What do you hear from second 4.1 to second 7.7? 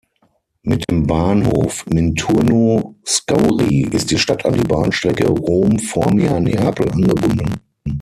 Stadt an die Bahnstrecke Rom–Formia–Neapel angebunden.